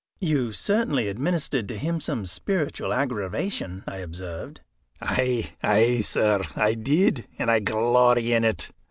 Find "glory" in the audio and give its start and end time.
7.59-8.33